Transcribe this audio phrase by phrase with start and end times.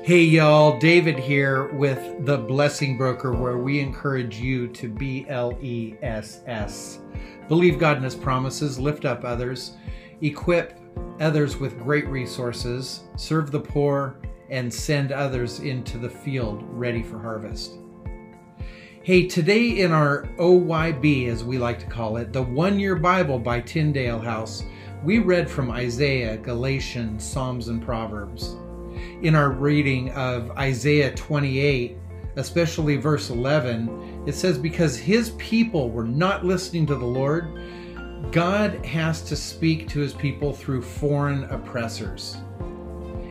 [0.00, 5.56] Hey, y'all, David here with The Blessing Broker, where we encourage you to B L
[5.62, 6.98] E S S.
[7.46, 9.76] Believe God in His promises, lift up others,
[10.20, 10.76] equip
[11.20, 14.16] others with great resources, serve the poor,
[14.50, 17.78] and send others into the field ready for harvest.
[19.04, 23.38] Hey, today in our OYB, as we like to call it, the One Year Bible
[23.38, 24.64] by Tyndale House,
[25.04, 28.56] we read from Isaiah, Galatians, Psalms, and Proverbs
[29.22, 31.96] in our reading of Isaiah 28,
[32.36, 37.58] especially verse 11, it says, Because his people were not listening to the Lord,
[38.30, 42.36] God has to speak to his people through foreign oppressors,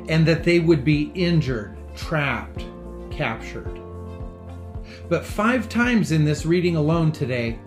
[0.10, 2.66] and that they would be injured, trapped,
[3.10, 3.80] captured.
[5.10, 7.58] But five times in this reading alone today,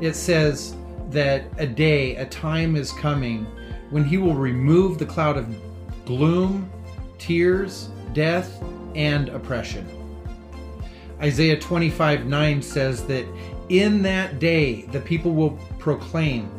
[0.00, 0.74] it says
[1.10, 3.46] that a day, a time is coming
[3.90, 5.46] when he will remove the cloud of
[6.04, 6.70] gloom
[7.18, 8.62] tears, death,
[8.94, 9.86] and oppression.
[11.20, 13.26] Isaiah 25 9 says that
[13.68, 16.50] in that day the people will proclaim,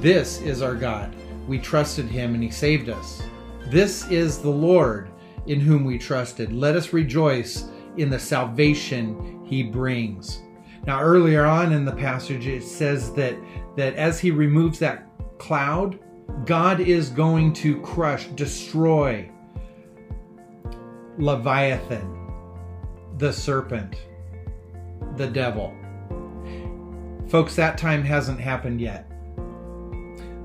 [0.00, 1.14] This is our God.
[1.46, 3.22] We trusted him and he saved us.
[3.68, 5.10] This is the Lord
[5.46, 6.52] in whom we trusted.
[6.52, 10.42] Let us rejoice in the salvation he brings.
[10.86, 13.36] Now, earlier on in the passage, it says that,
[13.76, 15.06] that as he removes that
[15.38, 15.98] cloud,
[16.44, 19.28] God is going to crush, destroy
[21.18, 22.30] Leviathan,
[23.16, 23.96] the serpent,
[25.16, 25.74] the devil.
[27.28, 29.10] Folks, that time hasn't happened yet.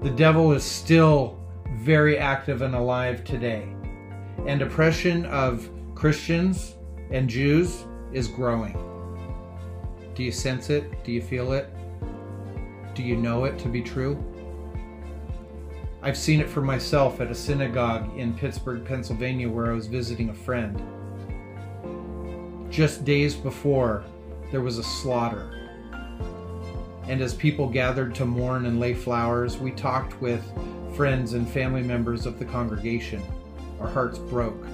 [0.02, 1.38] The devil is still
[1.80, 3.68] very active and alive today.
[4.48, 6.76] And oppression of Christians
[7.12, 8.74] and Jews is growing.
[10.16, 11.04] Do you sense it?
[11.04, 11.70] Do you feel it?
[12.96, 14.24] Do you know it to be true?
[16.04, 20.30] I've seen it for myself at a synagogue in Pittsburgh, Pennsylvania, where I was visiting
[20.30, 20.82] a friend.
[22.72, 24.04] Just days before,
[24.52, 25.70] there was a slaughter.
[27.08, 30.44] And as people gathered to mourn and lay flowers, we talked with
[30.96, 33.22] friends and family members of the congregation.
[33.80, 34.66] Our hearts broke.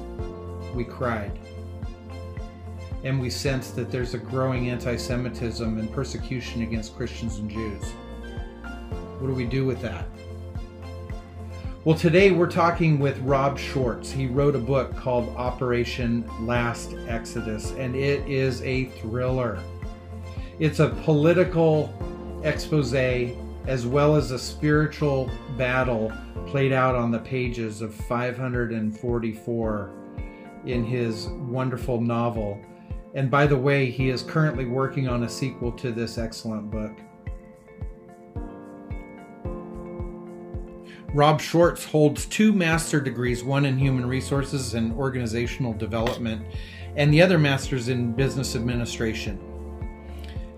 [0.74, 1.38] We cried.
[3.04, 7.84] And we sensed that there's a growing anti Semitism and persecution against Christians and Jews.
[9.20, 10.06] What do we do with that?
[11.88, 14.12] Well, today we're talking with Rob Schwartz.
[14.12, 19.64] He wrote a book called Operation Last Exodus, and it is a thriller.
[20.60, 21.94] It's a political
[22.44, 26.12] expose as well as a spiritual battle
[26.48, 29.92] played out on the pages of 544
[30.66, 32.60] in his wonderful novel.
[33.14, 37.00] And by the way, he is currently working on a sequel to this excellent book.
[41.18, 46.46] Rob Schwartz holds two master degrees, one in human resources and organizational development,
[46.96, 49.40] and the other master's in business administration.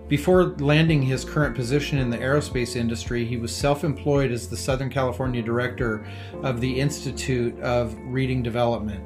[0.06, 4.56] Before landing his current position in the aerospace industry, he was self employed as the
[4.56, 6.06] Southern California director
[6.42, 9.02] of the Institute of Reading Development.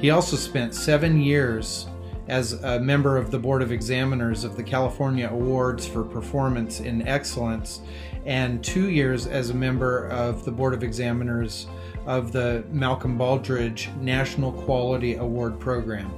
[0.00, 1.88] He also spent seven years
[2.28, 7.06] as a member of the Board of Examiners of the California Awards for Performance in
[7.08, 7.80] Excellence
[8.26, 11.66] and two years as a member of the Board of Examiners
[12.06, 16.12] of the Malcolm Baldrige National Quality Award Program.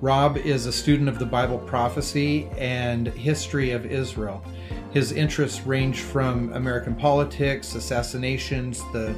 [0.00, 4.44] Rob is a student of the Bible prophecy and history of Israel.
[4.92, 9.14] His interests range from American politics, assassinations, the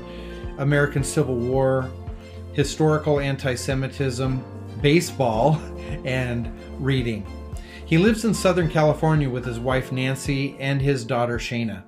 [0.59, 1.91] American Civil War,
[2.55, 4.43] historical anti Semitism,
[4.81, 5.61] baseball,
[6.05, 7.27] and reading.
[7.85, 11.83] He lives in Southern California with his wife Nancy and his daughter Shayna.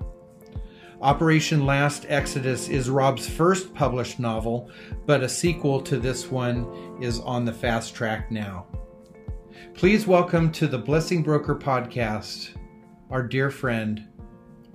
[1.02, 4.70] Operation Last Exodus is Rob's first published novel,
[5.04, 8.68] but a sequel to this one is on the fast track now.
[9.74, 12.56] Please welcome to the Blessing Broker podcast
[13.10, 14.06] our dear friend,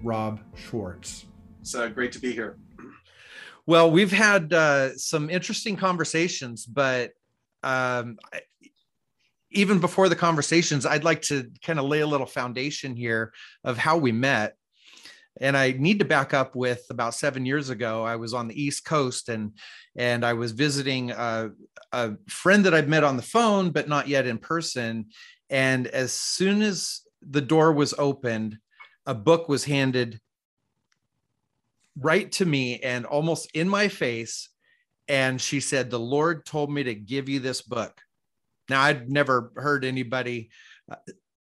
[0.03, 1.27] Rob Schwartz.
[1.61, 2.57] It's uh, great to be here.
[3.65, 7.11] Well, we've had uh, some interesting conversations, but
[7.63, 8.18] um,
[9.51, 13.33] even before the conversations, I'd like to kind of lay a little foundation here
[13.63, 14.56] of how we met.
[15.39, 18.04] And I need to back up with about seven years ago.
[18.04, 19.54] I was on the East Coast and
[19.95, 21.51] and I was visiting a,
[21.92, 25.07] a friend that I'd met on the phone, but not yet in person.
[25.50, 28.57] And as soon as the door was opened,
[29.06, 30.19] a book was handed
[32.00, 34.50] right to me and almost in my face.
[35.07, 38.01] And she said, The Lord told me to give you this book.
[38.69, 40.50] Now, I'd never heard anybody
[40.92, 40.95] uh,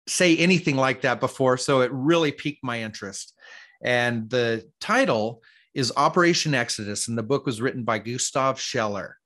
[0.08, 3.34] say anything like that before, so it really piqued my interest.
[3.84, 5.44] And the title
[5.74, 9.18] is Operation Exodus, and the book was written by Gustav Scheller.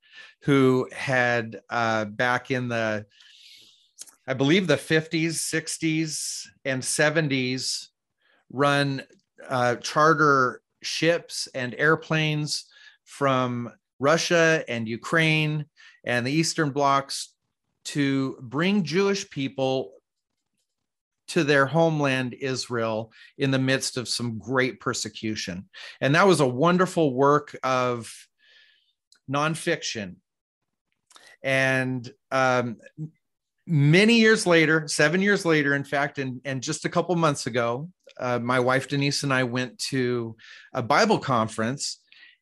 [0.44, 3.06] who had uh, back in the,
[4.28, 7.88] I believe, the 50s, 60s, and 70s
[8.52, 9.04] run
[9.50, 12.66] uh, charter ships and airplanes
[13.04, 15.66] from Russia and Ukraine
[16.06, 17.34] and the Eastern blocs
[17.86, 19.94] to bring Jewish people
[21.28, 25.70] to their homeland Israel in the midst of some great persecution.
[26.02, 28.14] And that was a wonderful work of
[29.30, 30.16] nonfiction.
[31.44, 32.78] And um,
[33.66, 37.90] many years later, seven years later, in fact, and, and just a couple months ago,
[38.20, 40.36] uh, my wife Denise and I went to
[40.74, 42.00] a Bible conference.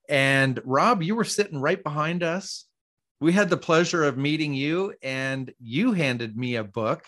[0.08, 2.66] And Rob, you were sitting right behind us.
[3.20, 7.06] We had the pleasure of meeting you, and you handed me a book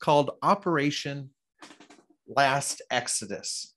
[0.00, 1.30] called Operation
[2.26, 3.74] Last Exodus.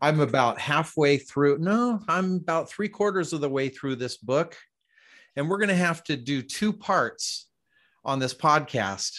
[0.00, 1.58] I'm about halfway through.
[1.58, 4.56] No, I'm about three quarters of the way through this book.
[5.36, 7.48] And we're going to have to do two parts
[8.04, 9.12] on this podcast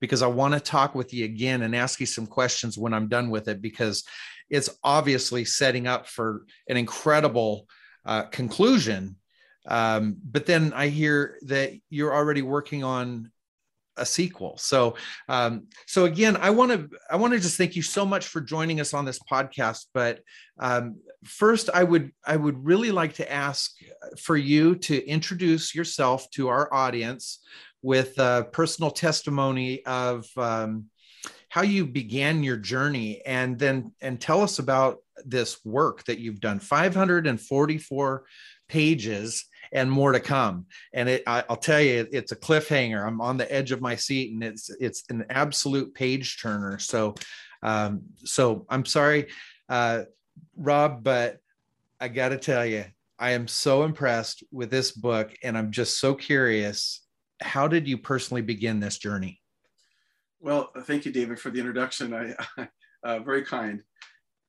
[0.00, 3.08] because I want to talk with you again and ask you some questions when I'm
[3.08, 4.04] done with it because
[4.50, 7.66] it's obviously setting up for an incredible
[8.04, 9.16] uh, conclusion.
[9.68, 13.32] Um, but then I hear that you're already working on
[13.96, 14.56] a sequel.
[14.58, 14.96] So,
[15.28, 18.40] um, so again, I want to I want to just thank you so much for
[18.40, 19.86] joining us on this podcast.
[19.94, 20.20] But
[20.58, 23.72] um, first, I would I would really like to ask
[24.22, 27.40] for you to introduce yourself to our audience
[27.82, 30.86] with a personal testimony of um,
[31.48, 36.40] how you began your journey, and then and tell us about this work that you've
[36.40, 36.60] done.
[36.60, 38.24] Five hundred and forty-four
[38.68, 39.44] pages
[39.76, 40.66] and more to come.
[40.94, 43.06] And it, I, will tell you, it's a cliffhanger.
[43.06, 46.78] I'm on the edge of my seat, and it's it's an absolute page turner.
[46.78, 47.14] So,
[47.62, 49.28] um, so I'm sorry,
[49.68, 50.04] uh,
[50.56, 51.38] Rob, but
[52.00, 52.86] I got to tell you,
[53.18, 57.02] I am so impressed with this book, and I'm just so curious.
[57.42, 59.42] How did you personally begin this journey?
[60.40, 62.14] Well, thank you, David, for the introduction.
[62.14, 62.68] I,
[63.02, 63.82] uh, very kind.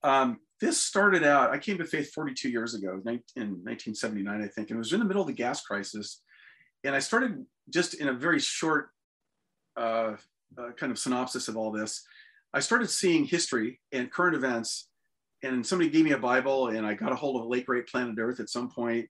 [0.07, 4.69] Um, this started out, I came to faith 42 years ago in 1979, I think,
[4.69, 6.21] and it was in the middle of the gas crisis.
[6.85, 8.89] And I started just in a very short
[9.75, 10.13] uh,
[10.57, 12.05] uh, kind of synopsis of all this.
[12.53, 14.87] I started seeing history and current events,
[15.43, 17.87] and somebody gave me a Bible, and I got a hold of a Late Great
[17.87, 19.09] Planet Earth at some point,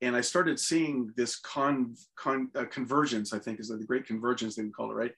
[0.00, 3.32] and I started seeing this con, con uh, convergence.
[3.32, 5.12] I think is the great convergence they would call it, right?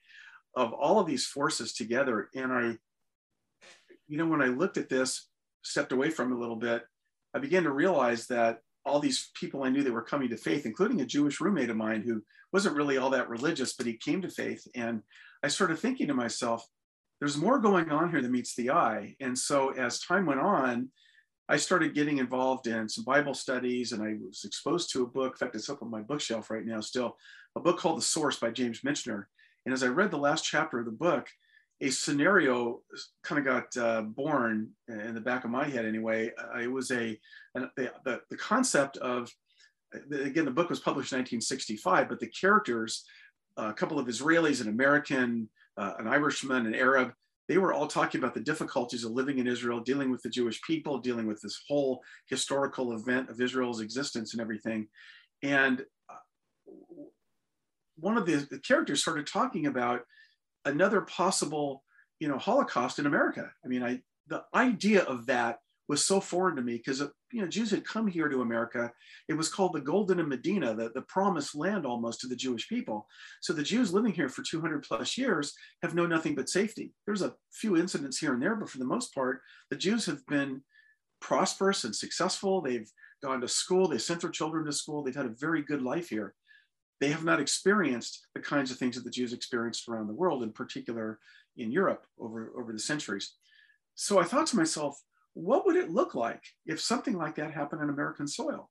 [0.55, 2.77] Of all of these forces together, and I,
[4.09, 5.27] you know, when I looked at this,
[5.63, 6.83] stepped away from it a little bit,
[7.33, 10.65] I began to realize that all these people I knew that were coming to faith,
[10.65, 14.21] including a Jewish roommate of mine who wasn't really all that religious, but he came
[14.23, 14.67] to faith.
[14.75, 15.03] And
[15.43, 16.67] I started thinking to myself,
[17.19, 19.15] there's more going on here than meets the eye.
[19.19, 20.89] And so as time went on,
[21.47, 25.33] I started getting involved in some Bible studies and I was exposed to a book.
[25.33, 27.17] In fact, it's up on my bookshelf right now still,
[27.55, 29.25] a book called The Source by James Michener.
[29.65, 31.27] And as I read the last chapter of the book,
[31.81, 32.81] a scenario
[33.23, 36.31] kind of got uh, born in the back of my head anyway.
[36.37, 37.17] Uh, it was a,
[37.55, 39.31] an, the, the, concept of,
[40.11, 43.05] again, the book was published in 1965, but the characters,
[43.57, 47.13] uh, a couple of Israelis, an American, uh, an Irishman, an Arab,
[47.47, 50.61] they were all talking about the difficulties of living in Israel, dealing with the Jewish
[50.61, 54.87] people, dealing with this whole historical event of Israel's existence and everything.
[55.41, 56.73] And uh,
[57.97, 60.01] one of the characters started talking about
[60.65, 61.83] another possible,
[62.19, 63.51] you know, Holocaust in America.
[63.63, 67.01] I mean, I the idea of that was so foreign to me because
[67.31, 68.91] you know Jews had come here to America.
[69.27, 73.07] It was called the Goldene Medina, the, the promised land almost to the Jewish people.
[73.41, 76.93] So the Jews living here for 200 plus years have known nothing but safety.
[77.05, 80.25] There's a few incidents here and there, but for the most part, the Jews have
[80.27, 80.61] been
[81.21, 82.61] prosperous and successful.
[82.61, 82.89] They've
[83.23, 83.87] gone to school.
[83.87, 85.03] They sent their children to school.
[85.03, 86.35] They've had a very good life here
[86.99, 90.43] they have not experienced the kinds of things that the Jews experienced around the world,
[90.43, 91.19] in particular
[91.57, 93.33] in Europe over, over the centuries.
[93.95, 95.01] So I thought to myself,
[95.33, 98.69] what would it look like if something like that happened on American soil?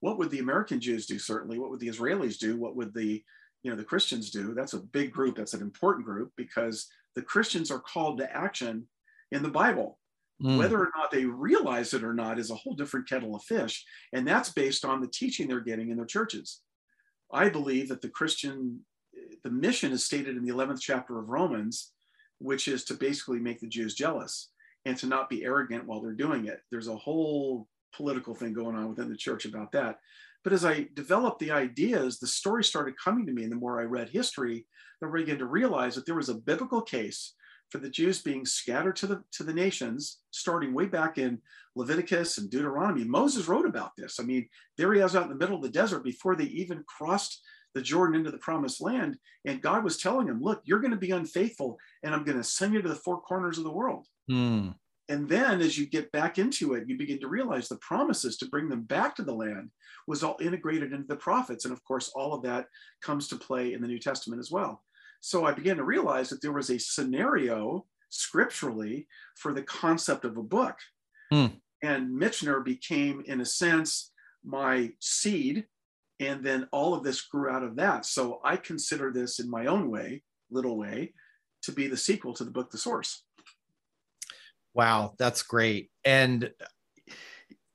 [0.00, 1.58] What would the American Jews do, certainly?
[1.58, 2.56] What would the Israelis do?
[2.56, 3.22] What would the
[3.62, 4.54] you know the Christians do?
[4.54, 8.86] That's a big group, that's an important group because the Christians are called to action
[9.32, 9.98] in the Bible.
[10.42, 10.58] Mm.
[10.58, 13.84] Whether or not they realize it or not is a whole different kettle of fish.
[14.12, 16.60] And that's based on the teaching they're getting in their churches.
[17.32, 18.80] I believe that the Christian,
[19.42, 21.92] the mission is stated in the 11th chapter of Romans,
[22.38, 24.50] which is to basically make the Jews jealous
[24.84, 26.60] and to not be arrogant while they're doing it.
[26.70, 29.98] There's a whole political thing going on within the church about that.
[30.44, 33.42] But as I developed the ideas, the story started coming to me.
[33.42, 34.66] And the more I read history,
[35.00, 37.34] the more I began to realize that there was a biblical case
[37.82, 41.40] the Jews being scattered to the to the nations, starting way back in
[41.74, 43.04] Leviticus and Deuteronomy.
[43.04, 44.18] Moses wrote about this.
[44.18, 46.84] I mean, there he is out in the middle of the desert before they even
[46.86, 47.42] crossed
[47.74, 49.18] the Jordan into the promised land.
[49.44, 52.44] And God was telling him, Look, you're going to be unfaithful, and I'm going to
[52.44, 54.06] send you to the four corners of the world.
[54.28, 54.70] Hmm.
[55.08, 58.48] And then as you get back into it, you begin to realize the promises to
[58.48, 59.70] bring them back to the land
[60.08, 61.64] was all integrated into the prophets.
[61.64, 62.66] And of course, all of that
[63.02, 64.82] comes to play in the New Testament as well.
[65.20, 69.06] So I began to realize that there was a scenario scripturally
[69.36, 70.78] for the concept of a book.
[71.30, 71.46] Hmm.
[71.82, 74.12] And Michener became, in a sense,
[74.44, 75.66] my seed.
[76.20, 78.06] And then all of this grew out of that.
[78.06, 81.12] So I consider this in my own way, little way,
[81.62, 83.24] to be the sequel to the book, The Source.
[84.72, 85.90] Wow, that's great.
[86.04, 86.50] And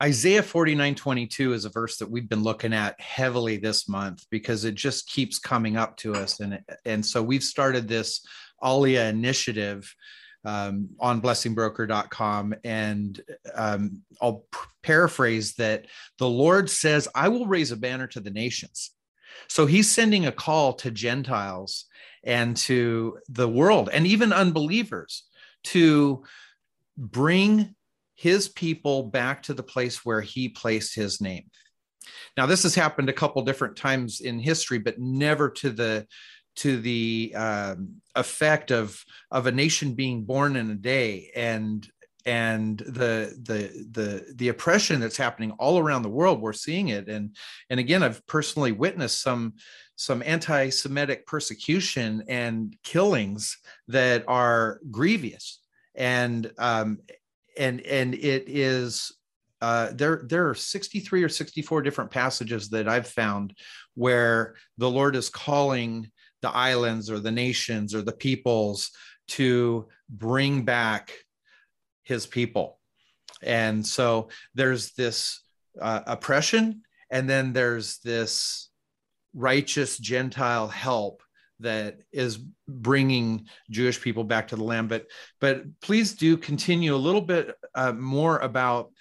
[0.01, 4.65] Isaiah 49 22 is a verse that we've been looking at heavily this month because
[4.65, 6.39] it just keeps coming up to us.
[6.39, 8.25] And, and so we've started this
[8.63, 9.93] Aliyah initiative
[10.43, 12.55] um, on blessingbroker.com.
[12.63, 13.21] And
[13.53, 14.45] um, I'll
[14.81, 15.85] paraphrase that
[16.17, 18.91] the Lord says, I will raise a banner to the nations.
[19.47, 21.85] So he's sending a call to Gentiles
[22.23, 25.23] and to the world and even unbelievers
[25.63, 26.23] to
[26.97, 27.75] bring
[28.21, 31.45] his people back to the place where he placed his name.
[32.37, 36.05] Now, this has happened a couple different times in history, but never to the
[36.57, 41.89] to the um, effect of of a nation being born in a day and
[42.27, 47.07] and the the the the oppression that's happening all around the world we're seeing it
[47.07, 47.35] and
[47.71, 49.53] and again i've personally witnessed some
[49.95, 55.61] some anti-semitic persecution and killings that are grievous
[55.95, 56.99] and um,
[57.57, 59.11] and and it is
[59.61, 63.55] uh, there there are 63 or 64 different passages that I've found
[63.93, 66.09] where the Lord is calling
[66.41, 68.91] the islands or the nations or the peoples
[69.29, 71.11] to bring back
[72.03, 72.79] his people.
[73.43, 75.41] And so there's this
[75.79, 76.81] uh, oppression,
[77.11, 78.69] and then there's this
[79.33, 81.21] righteous Gentile help
[81.61, 84.89] that is bringing Jewish people back to the land.
[84.89, 85.07] But
[85.39, 88.91] but please do continue a little bit uh, more about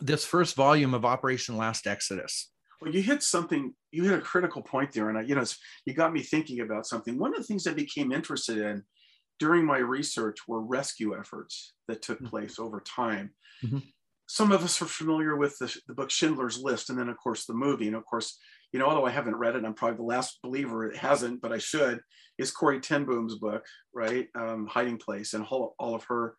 [0.00, 2.50] this first volume of Operation Last Exodus.
[2.80, 3.72] Well, you hit something.
[3.90, 5.44] You hit a critical point there, and I, you know,
[5.86, 7.18] you got me thinking about something.
[7.18, 8.82] One of the things I became interested in
[9.38, 12.28] during my research were rescue efforts that took mm-hmm.
[12.28, 13.30] place over time.
[13.64, 13.78] Mm-hmm.
[14.26, 17.46] Some of us are familiar with the, the book Schindler's List, and then of course
[17.46, 18.38] the movie, and of course
[18.72, 21.52] you know, although I haven't read it, I'm probably the last believer it hasn't, but
[21.52, 22.00] I should,
[22.36, 23.64] is Corrie ten Boom's book,
[23.94, 24.28] right?
[24.34, 26.36] Um, Hiding Place and all, all, of her,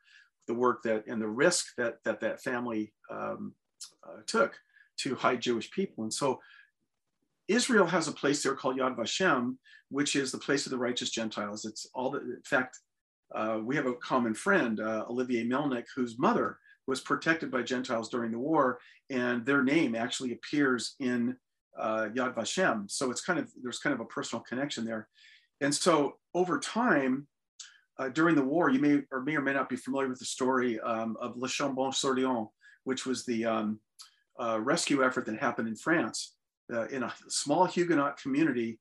[0.47, 3.53] the work that and the risk that that that family um,
[4.07, 4.55] uh, took
[4.97, 6.03] to hide Jewish people.
[6.03, 6.39] And so
[7.47, 9.57] Israel has a place there called Yad Vashem,
[9.89, 11.65] which is the place of the righteous Gentiles.
[11.65, 12.79] It's all the, in fact,
[13.33, 18.09] uh, we have a common friend, uh, Olivier Melnick, whose mother was protected by Gentiles
[18.09, 18.79] during the war,
[19.09, 21.35] and their name actually appears in
[21.77, 22.89] uh, Yad Vashem.
[22.89, 25.07] So it's kind of, there's kind of a personal connection there.
[25.61, 27.27] And so over time,
[27.99, 30.25] uh, during the war, you may or may or may not be familiar with the
[30.25, 32.47] story um, of Le Chambon-sur-Lignon,
[32.83, 33.79] which was the um,
[34.39, 36.35] uh, rescue effort that happened in France.
[36.71, 38.79] Uh, in a small Huguenot community,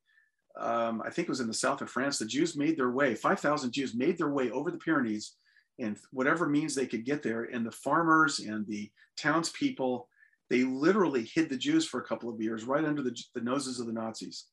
[0.59, 3.15] um, I think it was in the south of France, the Jews made their way,
[3.15, 5.37] 5,000 Jews made their way over the Pyrenees
[5.79, 7.45] and whatever means they could get there.
[7.45, 10.09] And the farmers and the townspeople
[10.49, 13.81] they literally hid the Jews for a couple of years right under the, the noses
[13.81, 14.47] of the Nazis.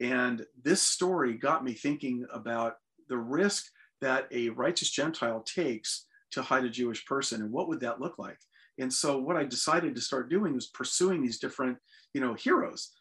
[0.00, 2.74] And this story got me thinking about
[3.08, 3.66] the risk
[4.00, 8.18] that a righteous Gentile takes to hide a Jewish person and what would that look
[8.18, 8.38] like?
[8.78, 11.78] And so what I decided to start doing was pursuing these different,
[12.14, 12.92] you know, heroes.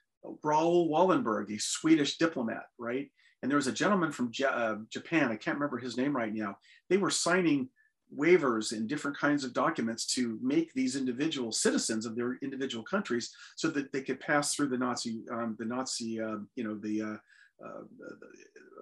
[0.44, 3.12] Raoul Wallenberg, a Swedish diplomat, right?
[3.42, 6.34] And there was a gentleman from J- uh, Japan, I can't remember his name right
[6.34, 6.58] now.
[6.90, 7.70] They were signing
[8.16, 13.34] waivers and different kinds of documents to make these individual citizens of their individual countries
[13.56, 17.02] so that they could pass through the Nazi, um, the Nazi, uh, you know, the,
[17.02, 17.82] uh, uh,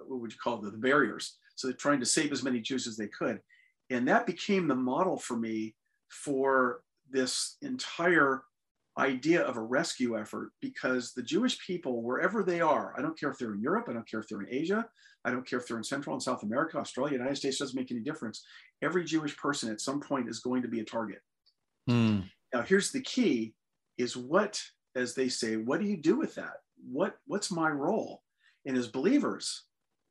[0.06, 1.38] what would you call it, the barriers.
[1.56, 3.40] So they're trying to save as many Jews as they could.
[3.90, 5.74] And that became the model for me
[6.08, 8.42] for this entire
[8.98, 13.30] idea of a rescue effort because the Jewish people, wherever they are, I don't care
[13.30, 14.86] if they're in Europe, I don't care if they're in Asia,
[15.24, 17.90] I don't care if they're in Central and South America, Australia, United States, doesn't make
[17.90, 18.44] any difference.
[18.82, 21.20] Every Jewish person at some point is going to be a target.
[21.90, 22.24] Mm.
[22.54, 23.54] Now, here's the key
[23.98, 24.62] is what,
[24.94, 26.60] as they say, what do you do with that?
[26.90, 28.22] What, what's my role?
[28.66, 29.64] And as believers,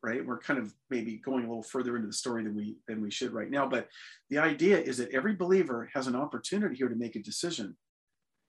[0.04, 3.02] right, we're kind of maybe going a little further into the story than we than
[3.02, 3.68] we should right now.
[3.68, 3.88] But
[4.30, 7.76] the idea is that every believer has an opportunity here to make a decision.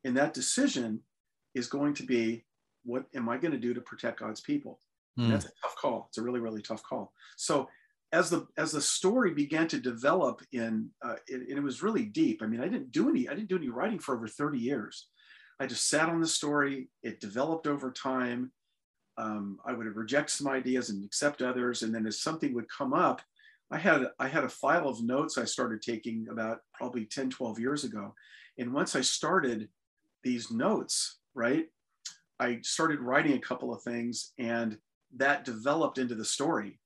[0.05, 1.01] And that decision
[1.55, 2.45] is going to be
[2.85, 4.79] what am I going to do to protect God's people?
[5.19, 5.31] Mm.
[5.31, 6.07] That's a tough call.
[6.09, 7.13] It's a really, really tough call.
[7.37, 7.69] So
[8.13, 12.43] as the as the story began to develop in uh, it, it was really deep
[12.43, 15.09] i mean i didn't do any i didn't do any writing for over 30 years
[15.61, 18.51] i just sat on the story it developed over time
[19.19, 22.69] um, i would have reject some ideas and accept others and then as something would
[22.69, 23.21] come up
[23.71, 27.59] i had i had a file of notes i started taking about probably 10 12
[27.59, 28.15] years ago
[28.59, 29.69] and once i started
[30.27, 31.67] these notes right
[32.39, 34.77] i started writing a couple of things and
[35.15, 36.79] that developed into the story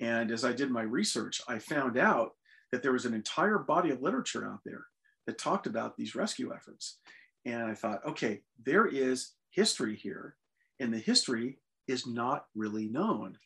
[0.00, 2.32] and as I did my research, I found out
[2.72, 4.86] that there was an entire body of literature out there
[5.26, 6.98] that talked about these rescue efforts.
[7.44, 10.36] And I thought, okay, there is history here,
[10.80, 13.38] and the history is not really known.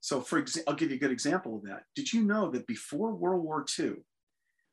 [0.00, 1.84] So, for example, I'll give you a good example of that.
[1.94, 3.94] Did you know that before World War II,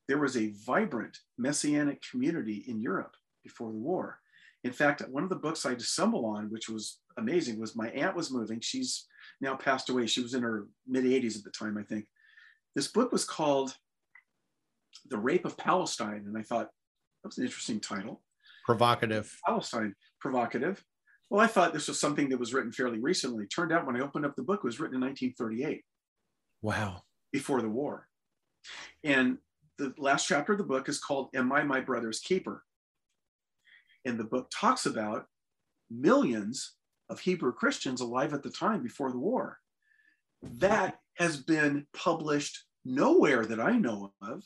[0.08, 4.20] there was a vibrant messianic community in Europe before the war?
[4.66, 8.16] In fact, one of the books I stumbled on, which was amazing, was my aunt
[8.16, 8.60] was moving.
[8.60, 9.06] She's
[9.40, 10.08] now passed away.
[10.08, 12.08] She was in her mid 80s at the time, I think.
[12.76, 13.76] This book was called
[15.08, 16.24] The Rape of Palestine.
[16.26, 16.70] And I thought,
[17.22, 18.24] that was an interesting title.
[18.66, 19.38] Provocative.
[19.46, 20.84] Palestine, provocative.
[21.30, 23.46] Well, I thought this was something that was written fairly recently.
[23.46, 25.84] Turned out when I opened up the book, it was written in 1938.
[26.64, 27.04] Wow.
[27.32, 28.08] Before the war.
[29.04, 29.38] And
[29.78, 32.64] the last chapter of the book is called Am I My Brother's Keeper?
[34.06, 35.26] And the book talks about
[35.90, 36.74] millions
[37.10, 39.60] of Hebrew Christians alive at the time before the war.
[40.42, 44.44] That has been published nowhere that I know of.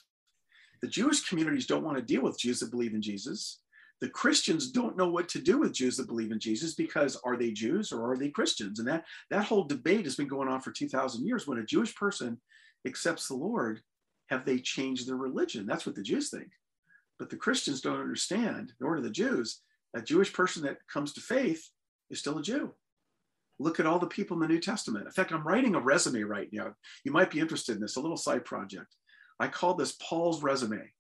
[0.82, 3.60] The Jewish communities don't want to deal with Jews that believe in Jesus.
[4.02, 7.36] The Christians don't know what to do with Jews that believe in Jesus because are
[7.36, 8.80] they Jews or are they Christians?
[8.80, 11.46] And that, that whole debate has been going on for 2,000 years.
[11.46, 12.40] When a Jewish person
[12.88, 13.82] accepts the Lord,
[14.30, 15.66] have they changed their religion?
[15.66, 16.48] That's what the Jews think.
[17.20, 19.62] But the Christians don't understand, nor do the Jews.
[19.96, 21.70] A Jewish person that comes to faith
[22.10, 22.74] is still a Jew.
[23.60, 25.06] Look at all the people in the New Testament.
[25.06, 26.74] In fact, I'm writing a resume right now.
[27.04, 28.96] You might be interested in this, a little side project.
[29.40, 30.92] I called this Paul's resume.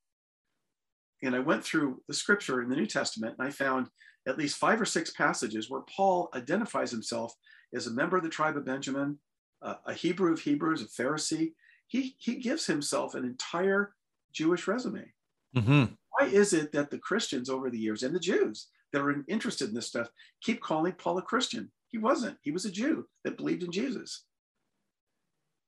[1.24, 3.88] And I went through the scripture in the New Testament and I found
[4.28, 7.34] at least five or six passages where Paul identifies himself
[7.74, 9.20] as a member of the tribe of Benjamin,
[9.62, 11.54] uh, a Hebrew of Hebrews, a Pharisee.
[11.88, 13.93] He, he gives himself an entire
[14.32, 15.12] Jewish resume.
[15.56, 15.93] Mm-hmm.
[16.19, 19.69] Why is it that the Christians over the years and the Jews that are interested
[19.69, 20.10] in this stuff
[20.41, 21.71] keep calling Paul a Christian.
[21.88, 22.38] He wasn't.
[22.41, 24.25] He was a Jew that believed in Jesus.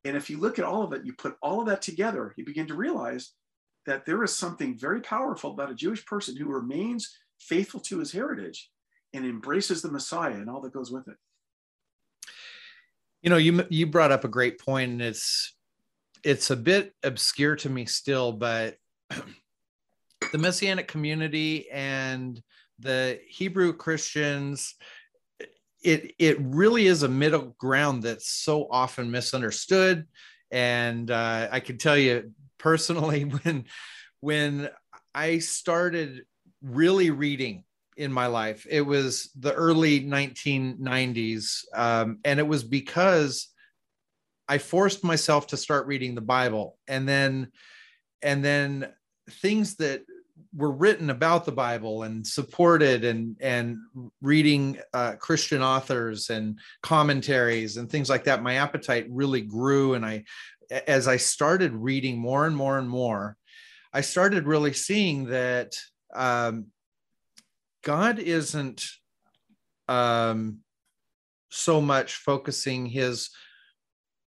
[0.04, 2.46] And if you look at all of it, you put all of that together, you
[2.46, 3.32] begin to realize
[3.86, 8.12] that there is something very powerful about a Jewish person who remains faithful to his
[8.12, 8.70] heritage
[9.14, 11.16] and embraces the Messiah and all that goes with it.
[13.22, 15.54] You know, you you brought up a great point, and it's
[16.24, 18.78] it's a bit obscure to me still, but
[20.32, 22.42] the messianic community and
[22.80, 24.76] the Hebrew Christians,
[25.84, 30.08] it it really is a middle ground that's so often misunderstood.
[30.52, 33.66] And uh, I can tell you personally, when
[34.20, 34.70] when
[35.14, 36.26] I started
[36.62, 37.64] really reading
[37.98, 43.50] in my life, it was the early 1990s, um, and it was because
[44.48, 47.52] I forced myself to start reading the Bible, and then
[48.22, 48.92] and then
[49.30, 50.04] things that
[50.56, 53.78] were written about the Bible and supported and and
[54.22, 59.94] reading uh, Christian authors and commentaries and things like that, my appetite really grew.
[59.94, 60.26] And I,
[60.88, 63.38] as I started reading more and more and more,
[63.94, 65.76] I started really seeing that
[66.14, 66.68] um,
[67.84, 68.86] God isn't
[69.88, 70.60] um,
[71.50, 73.30] so much focusing His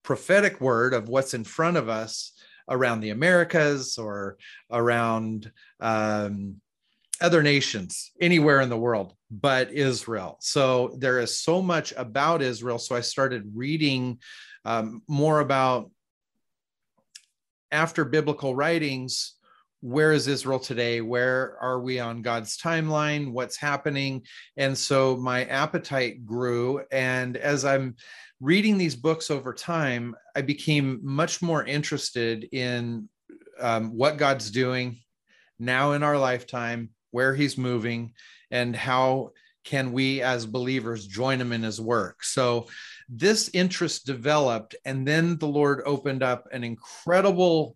[0.03, 2.32] prophetic word of what's in front of us
[2.69, 4.38] around the Americas or
[4.71, 6.56] around um,
[7.21, 10.38] other nations anywhere in the world but Israel.
[10.39, 12.80] So there is so much about Israel.
[12.80, 14.19] So I started reading
[14.65, 15.91] um, more about
[17.71, 19.34] after biblical writings.
[19.82, 21.02] Where is Israel today?
[21.02, 23.32] Where are we on God's timeline?
[23.32, 24.24] What's happening?
[24.56, 26.82] And so my appetite grew.
[26.92, 27.96] And as I'm
[28.40, 33.08] reading these books over time, I became much more interested in
[33.60, 34.98] um, what God's doing
[35.60, 38.13] now in our lifetime, where He's moving,
[38.52, 39.32] and how
[39.63, 42.24] can we as believers join Him in His work.
[42.24, 42.68] So
[43.10, 47.76] this interest developed, and then the Lord opened up an incredible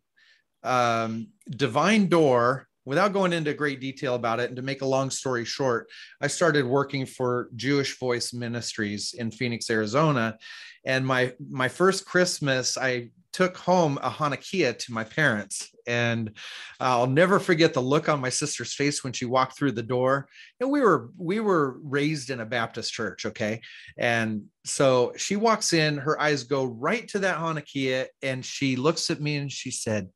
[0.64, 5.10] um, divine door without going into great detail about it, and to make a long
[5.10, 5.88] story short,
[6.20, 10.38] I started working for Jewish Voice Ministries in Phoenix, Arizona.
[10.86, 15.70] And my my first Christmas, I took home a Hanukkah to my parents.
[15.88, 16.38] And
[16.80, 20.28] I'll never forget the look on my sister's face when she walked through the door.
[20.60, 23.62] And we were we were raised in a Baptist church, okay?
[23.98, 29.10] And so she walks in, her eyes go right to that Hanukkah, and she looks
[29.10, 30.10] at me and she said,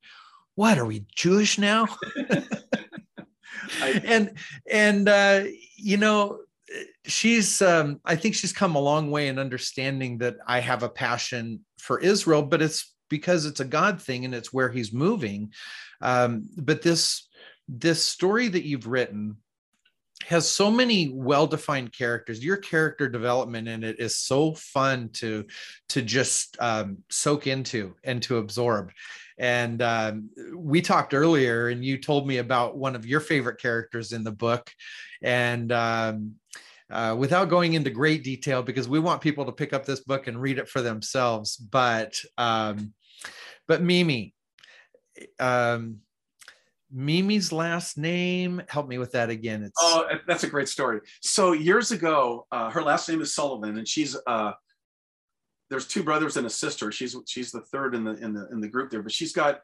[0.56, 1.88] What are we Jewish now?
[3.82, 4.38] I, and
[4.70, 5.44] and uh,
[5.78, 6.40] you know,
[7.06, 10.90] she's um, I think she's come a long way in understanding that I have a
[10.90, 15.52] passion for Israel, but it's because it's a God thing and it's where he's moving.
[16.02, 17.28] Um, but this
[17.68, 19.38] this story that you've written
[20.24, 25.46] has so many well-defined characters your character development in it is so fun to
[25.90, 28.92] to just um, soak into and to absorb
[29.38, 34.14] and um, we talked earlier and you told me about one of your favorite characters
[34.14, 34.72] in the book
[35.22, 36.36] and um,
[36.90, 40.28] uh, without going into great detail because we want people to pick up this book
[40.28, 41.58] and read it for themselves.
[41.58, 42.94] But um,
[43.68, 44.34] but Mimi,
[45.40, 45.98] um,
[46.92, 49.64] Mimi's last name, help me with that again.
[49.64, 51.02] It's oh, that's a great story.
[51.22, 54.52] So years ago, uh, her last name is Sullivan, and she's uh,
[55.70, 56.92] there's two brothers and a sister.
[56.92, 59.62] She's she's the third in the in the in the group there, but she's got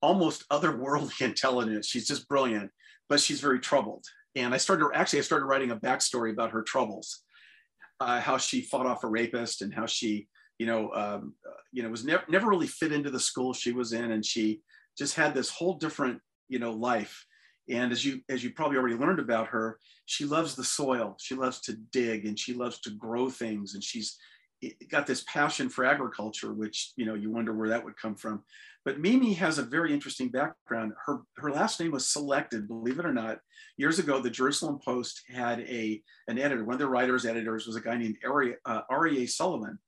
[0.00, 1.86] almost otherworldly intelligence.
[1.86, 2.70] She's just brilliant,
[3.08, 4.04] but she's very troubled.
[4.34, 7.22] And I started actually I started writing a backstory about her troubles,
[8.00, 11.34] uh, how she fought off a rapist and how she you know um,
[11.72, 14.10] you know was never never really fit into the school she was in.
[14.10, 14.60] And she
[14.98, 17.24] just had this whole different you know life.
[17.70, 21.16] And as you as you probably already learned about her she loves the soil.
[21.18, 23.74] She loves to dig and she loves to grow things.
[23.74, 24.18] And she's
[24.90, 28.42] got this passion for agriculture which you know you wonder where that would come from
[28.84, 30.92] but Mimi has a very interesting background.
[31.06, 33.38] Her, her last name was selected, believe it or not.
[33.76, 36.64] Years ago, the Jerusalem Post had a, an editor.
[36.64, 39.26] One of the writers, editors was a guy named Ari, uh.
[39.26, 39.78] Sullivan.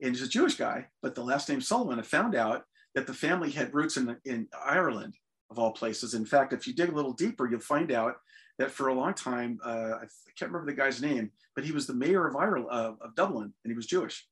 [0.00, 2.62] And he's a Jewish guy, but the last name Sullivan, I found out
[2.94, 5.14] that the family had roots in, in Ireland,
[5.50, 6.14] of all places.
[6.14, 8.16] In fact, if you dig a little deeper, you'll find out
[8.58, 10.06] that for a long time, uh, I
[10.38, 13.52] can't remember the guy's name, but he was the mayor of Ireland, uh, of Dublin,
[13.64, 14.26] and he was Jewish.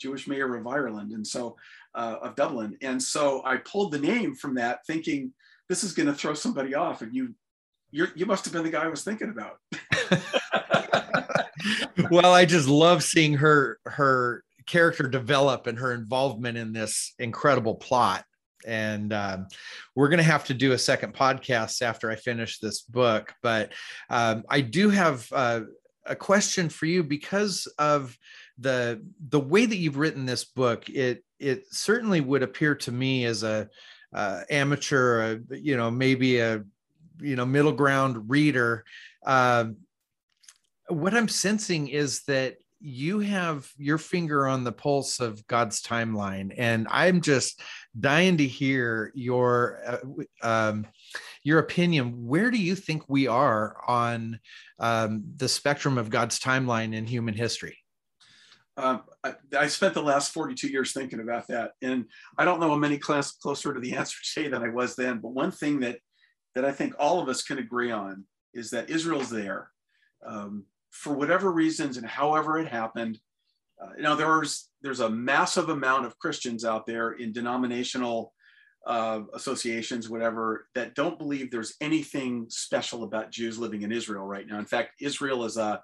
[0.00, 1.56] Jewish mayor of Ireland, and so
[1.94, 2.76] uh, of Dublin.
[2.82, 5.32] And so I pulled the name from that, thinking
[5.68, 7.02] this is going to throw somebody off.
[7.02, 7.34] And you,
[7.90, 9.58] you you must have been the guy I was thinking about.
[12.10, 17.76] well, I just love seeing her her character develop and her involvement in this incredible
[17.76, 18.24] plot.
[18.66, 19.46] And um,
[19.94, 23.34] we're going to have to do a second podcast after I finish this book.
[23.42, 23.72] But
[24.10, 25.60] um, I do have uh,
[26.06, 28.16] a question for you because of
[28.58, 33.24] the the way that you've written this book it it certainly would appear to me
[33.24, 33.68] as a
[34.12, 36.62] uh, amateur uh, you know maybe a
[37.20, 38.84] you know middle ground reader
[39.26, 39.64] uh,
[40.88, 46.54] what i'm sensing is that you have your finger on the pulse of god's timeline
[46.56, 47.60] and i'm just
[47.98, 49.98] dying to hear your uh,
[50.42, 50.86] um,
[51.42, 54.38] your opinion where do you think we are on
[54.78, 57.78] um, the spectrum of god's timeline in human history
[58.76, 62.70] um, I, I, spent the last 42 years thinking about that, and I don't know
[62.70, 65.18] how many class closer to the answer today than I was then.
[65.18, 65.98] But one thing that
[66.54, 69.70] that I think all of us can agree on is that Israel's there
[70.26, 73.18] um, for whatever reasons and however it happened.
[73.84, 78.32] Uh, know, there's there's a massive amount of Christians out there in denominational
[78.86, 84.46] uh, associations, whatever, that don't believe there's anything special about Jews living in Israel right
[84.46, 84.58] now.
[84.58, 85.82] In fact, Israel is a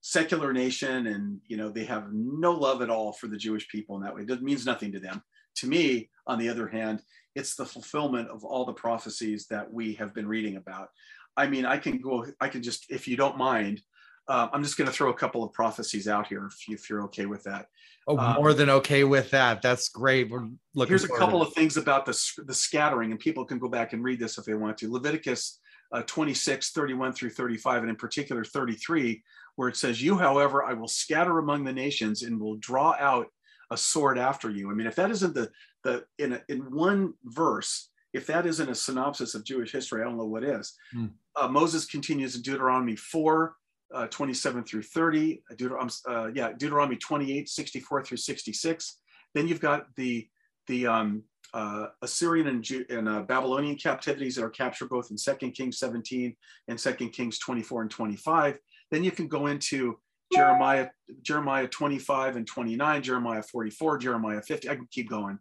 [0.00, 3.96] secular nation and you know they have no love at all for the jewish people
[3.96, 4.22] in that way.
[4.26, 5.22] It means nothing to them.
[5.56, 7.02] To me on the other hand
[7.34, 10.88] it's the fulfillment of all the prophecies that we have been reading about.
[11.36, 13.80] I mean i can go i can just if you don't mind
[14.28, 16.88] uh, i'm just going to throw a couple of prophecies out here if, you, if
[16.88, 17.66] you're okay with that
[18.06, 21.52] oh um, more than okay with that that's great we're looking here's a couple of
[21.54, 24.54] things about the, the scattering and people can go back and read this if they
[24.54, 25.60] want to leviticus
[25.92, 29.22] uh, 26 31 through 35 and in particular 33
[29.58, 33.26] where it says, You, however, I will scatter among the nations and will draw out
[33.72, 34.70] a sword after you.
[34.70, 35.50] I mean, if that isn't the,
[35.82, 40.04] the in, a, in one verse, if that isn't a synopsis of Jewish history, I
[40.04, 40.74] don't know what is.
[40.92, 41.06] Hmm.
[41.34, 43.56] Uh, Moses continues in Deuteronomy 4,
[43.94, 48.98] uh, 27 through 30, uh, Deuteronomy, uh, yeah, Deuteronomy 28, 64 through 66.
[49.34, 50.28] Then you've got the,
[50.66, 51.22] the um,
[51.54, 55.78] uh, Assyrian and, Ju- and uh, Babylonian captivities that are captured both in 2 Kings
[55.78, 56.36] 17
[56.68, 58.58] and 2 Kings 24 and 25.
[58.90, 59.98] Then you can go into
[60.32, 60.88] Jeremiah,
[61.22, 64.68] Jeremiah 25 and 29, Jeremiah 44, Jeremiah 50.
[64.68, 65.38] I can keep going.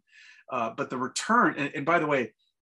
[0.50, 2.32] Uh, but the return, and, and, by the way,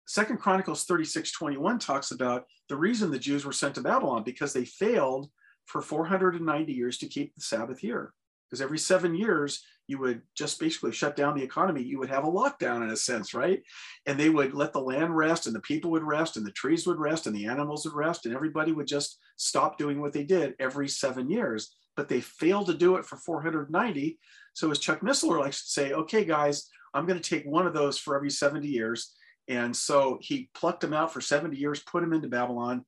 [0.06, 4.52] Second Chronicles 36 21 talks about the reason the Jews were sent to Babylon because
[4.52, 5.30] they failed
[5.66, 8.12] for 490 years to keep the Sabbath year.
[8.48, 11.82] Because every seven years, you would just basically shut down the economy.
[11.82, 13.62] You would have a lockdown in a sense, right?
[14.06, 16.86] And they would let the land rest, and the people would rest, and the trees
[16.86, 20.24] would rest, and the animals would rest, and everybody would just stop doing what they
[20.24, 21.74] did every seven years.
[21.96, 24.18] But they failed to do it for 490.
[24.54, 27.74] So, as Chuck Missler likes to say, okay, guys, I'm going to take one of
[27.74, 29.14] those for every 70 years.
[29.48, 32.84] And so he plucked them out for 70 years, put them into Babylon,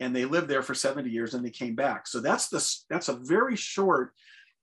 [0.00, 2.06] and they lived there for 70 years and they came back.
[2.06, 4.12] So that's the that's a very short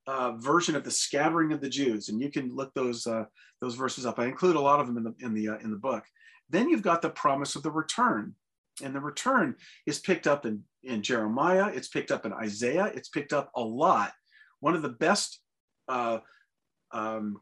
[0.08, 3.26] uh, version of the scattering of the Jews, and you can look those uh,
[3.62, 4.20] those verses up.
[4.20, 6.04] I include a lot of them in the in the uh, in the book.
[6.50, 8.36] Then you've got the promise of the return,
[8.84, 11.72] and the return is picked up in in Jeremiah.
[11.74, 12.92] It's picked up in Isaiah.
[12.94, 14.12] It's picked up a lot.
[14.60, 15.40] One of the best
[15.88, 16.20] uh,
[16.92, 17.38] um,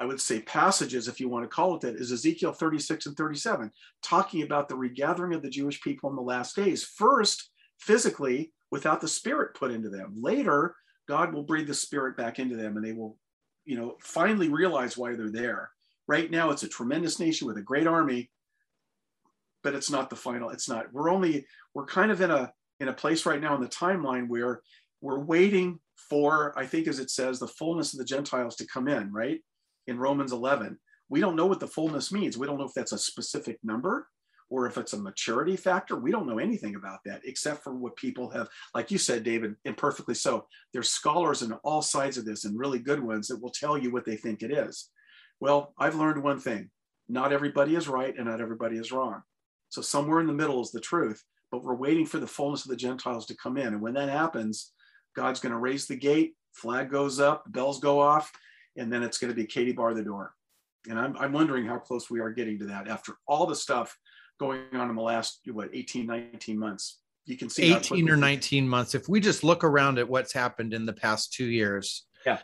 [0.00, 3.16] I would say passages, if you want to call it that, is Ezekiel 36 and
[3.16, 3.70] 37,
[4.02, 6.82] talking about the regathering of the Jewish people in the last days.
[6.82, 10.14] First, physically, without the spirit put into them.
[10.16, 10.74] Later,
[11.06, 13.18] God will breathe the spirit back into them and they will,
[13.66, 15.70] you know, finally realize why they're there.
[16.06, 18.30] Right now, it's a tremendous nation with a great army,
[19.62, 20.48] but it's not the final.
[20.48, 20.92] It's not.
[20.92, 24.26] We're only, we're kind of in a in a place right now in the timeline
[24.28, 24.62] where
[25.02, 28.88] we're waiting for, I think as it says, the fullness of the Gentiles to come
[28.88, 29.40] in, right?
[29.90, 30.78] In Romans 11.
[31.08, 32.38] We don't know what the fullness means.
[32.38, 34.06] We don't know if that's a specific number
[34.48, 35.96] or if it's a maturity factor.
[35.96, 39.56] We don't know anything about that except for what people have, like you said, David,
[39.64, 40.46] imperfectly so.
[40.72, 43.92] There's scholars on all sides of this and really good ones that will tell you
[43.92, 44.88] what they think it is.
[45.40, 46.70] Well, I've learned one thing
[47.08, 49.22] not everybody is right and not everybody is wrong.
[49.68, 52.70] So somewhere in the middle is the truth, but we're waiting for the fullness of
[52.70, 53.68] the Gentiles to come in.
[53.68, 54.72] And when that happens,
[55.16, 58.30] God's going to raise the gate, flag goes up, bells go off,
[58.80, 60.32] and then it's going to be Katie bar the door.
[60.88, 63.96] And I'm, I'm wondering how close we are getting to that after all the stuff
[64.40, 67.00] going on in the last, what, 18, 19 months.
[67.26, 68.94] You can see 18 or 19 months.
[68.94, 72.06] If we just look around at what's happened in the past two years.
[72.24, 72.38] Yeah.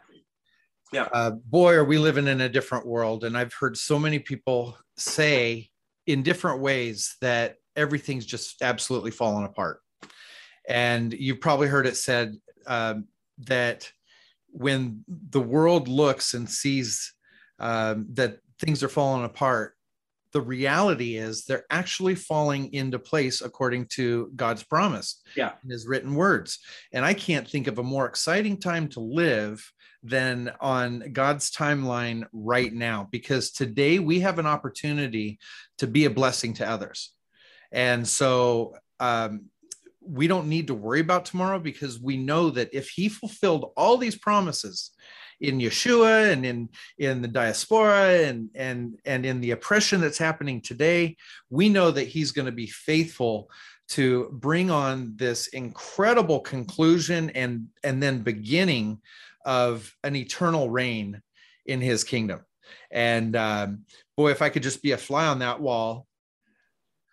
[0.93, 1.09] Yeah.
[1.13, 3.25] Uh, boy, are we living in a different world.
[3.25, 5.71] And I've heard so many people say
[6.07, 9.81] in different ways that everything's just absolutely fallen apart.
[10.69, 13.07] And you've probably heard it said um,
[13.39, 13.91] that
[14.57, 17.13] when the world looks and sees
[17.59, 19.75] um, that things are falling apart,
[20.33, 25.53] the reality is they're actually falling into place according to God's promise yeah.
[25.63, 26.59] in his written words.
[26.93, 32.25] And I can't think of a more exciting time to live than on God's timeline
[32.33, 35.39] right now, because today we have an opportunity
[35.79, 37.13] to be a blessing to others.
[37.73, 39.47] And so um,
[40.09, 43.97] we don't need to worry about tomorrow because we know that if he fulfilled all
[43.97, 44.91] these promises
[45.41, 50.61] in Yeshua and in in the diaspora and and and in the oppression that's happening
[50.61, 51.17] today,
[51.51, 53.51] we know that he's going to be faithful
[53.89, 59.01] to bring on this incredible conclusion and and then beginning
[59.45, 61.21] of an eternal reign
[61.67, 62.41] in his kingdom.
[62.91, 63.85] And um,
[64.17, 66.07] boy, if I could just be a fly on that wall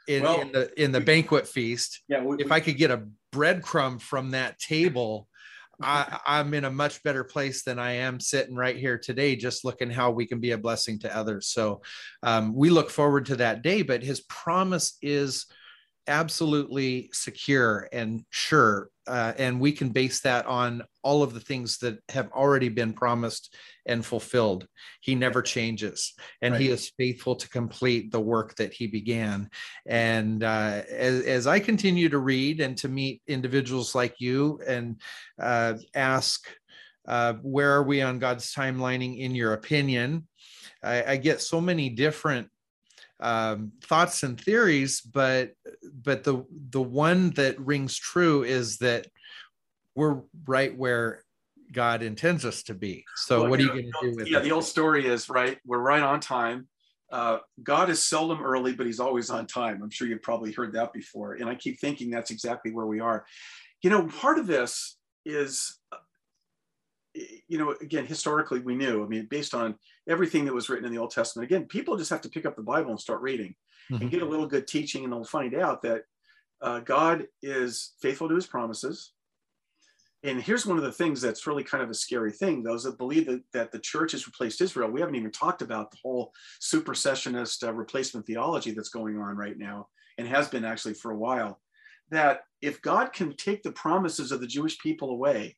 [0.08, 2.02] in, well, in the in the banquet feast.
[2.08, 5.28] Yeah, we, if I could get a breadcrumb from that table,
[5.82, 9.66] I, I'm in a much better place than I am sitting right here today, just
[9.66, 11.48] looking how we can be a blessing to others.
[11.48, 11.82] So
[12.22, 13.82] um, we look forward to that day.
[13.82, 15.46] But His promise is
[16.08, 18.89] absolutely secure and sure.
[19.08, 22.94] Uh, and we can base that on all of the things that have already been
[22.94, 24.67] promised and fulfilled.
[25.02, 26.62] He never changes, and right.
[26.62, 29.50] he is faithful to complete the work that he began.
[29.86, 35.02] And uh, as, as, I continue to read and to meet individuals like you and
[35.41, 36.48] uh, ask,
[37.08, 40.28] uh, where are we on God's timelining in your opinion?
[40.84, 42.50] I, I get so many different
[43.19, 45.52] um, thoughts and theories, but
[46.04, 49.08] but the the one that rings true is that
[49.96, 51.23] we're right where
[51.74, 53.04] God intends us to be.
[53.16, 54.44] So well, what are you going to do with yeah, it?
[54.44, 55.58] the old story is right.
[55.66, 56.68] We're right on time.
[57.12, 59.82] Uh, God is seldom early, but He's always on time.
[59.84, 63.00] I'm sure you've probably heard that before, and I keep thinking that's exactly where we
[63.00, 63.26] are.
[63.82, 65.78] You know, part of this is
[67.48, 69.76] you know, again, historically, we knew, I mean, based on
[70.08, 72.56] everything that was written in the Old Testament, again, people just have to pick up
[72.56, 73.56] the Bible and start reading
[73.92, 74.02] mm-hmm.
[74.02, 76.04] and get a little good teaching, and they'll find out that
[76.62, 79.12] uh, God is faithful to his promises.
[80.26, 82.98] And here's one of the things that's really kind of a scary thing those that
[82.98, 84.90] believe that, that the church has replaced Israel.
[84.90, 86.32] We haven't even talked about the whole
[86.62, 91.18] supersessionist uh, replacement theology that's going on right now and has been actually for a
[91.18, 91.60] while.
[92.10, 95.58] That if God can take the promises of the Jewish people away,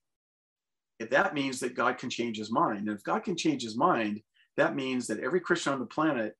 [0.99, 2.87] if that means that God can change his mind.
[2.87, 4.21] And if God can change his mind,
[4.57, 6.35] that means that every Christian on the planet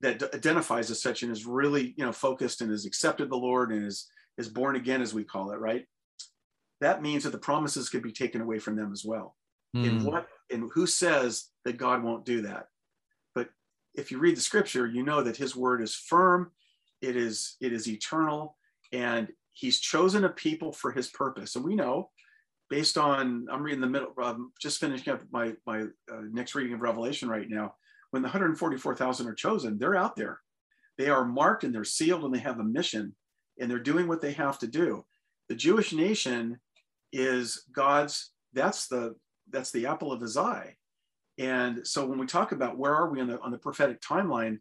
[0.00, 3.72] that identifies as such and is really you know focused and has accepted the Lord
[3.72, 5.84] and is is born again as we call it, right?
[6.80, 9.36] That means that the promises could be taken away from them as well.
[9.76, 9.88] Mm.
[9.88, 12.66] And what and who says that God won't do that?
[13.34, 13.48] But
[13.94, 16.52] if you read the scripture, you know that his word is firm,
[17.02, 18.56] it is it is eternal,
[18.92, 21.56] and he's chosen a people for his purpose.
[21.56, 22.10] And we know
[22.70, 26.74] based on I'm reading the middle, um, just finishing up my my uh, next reading
[26.74, 27.74] of Revelation right now.
[28.10, 30.40] When the 144,000 are chosen, they're out there.
[30.96, 33.14] They are marked and they're sealed and they have a mission
[33.60, 35.04] and they're doing what they have to do.
[35.50, 36.58] The Jewish nation
[37.12, 38.32] is God's.
[38.52, 39.14] That's the
[39.50, 40.76] that's the apple of his eye.
[41.38, 44.58] And so when we talk about where are we on the on the prophetic timeline,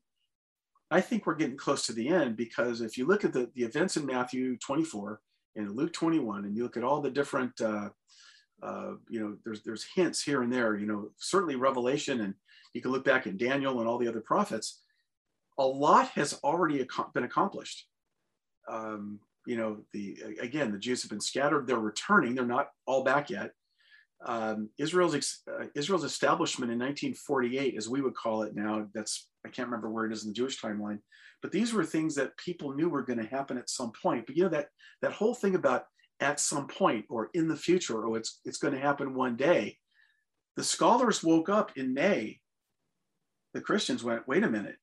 [0.90, 3.64] I think we're getting close to the end because if you look at the, the
[3.64, 5.20] events in Matthew 24
[5.56, 7.90] and Luke 21, and you look at all the different, uh,
[8.64, 10.78] uh, you know, there's there's hints here and there.
[10.78, 12.34] You know, certainly Revelation, and
[12.74, 14.82] you can look back at Daniel and all the other prophets.
[15.60, 17.88] A lot has already been accomplished.
[18.70, 21.66] Um, you know, the again, the Jews have been scattered.
[21.66, 22.36] They're returning.
[22.36, 23.52] They're not all back yet
[24.26, 25.16] um, Israel's
[25.48, 29.90] uh, Israel's establishment in 1948, as we would call it now, that's I can't remember
[29.90, 31.00] where it is in the Jewish timeline,
[31.42, 34.26] but these were things that people knew were going to happen at some point.
[34.26, 34.70] But you know that
[35.02, 35.86] that whole thing about
[36.20, 39.78] at some point or in the future or it's it's going to happen one day.
[40.56, 42.40] The scholars woke up in May.
[43.54, 44.78] The Christians went, wait a minute.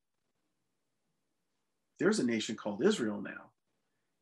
[1.98, 3.50] There's a nation called Israel now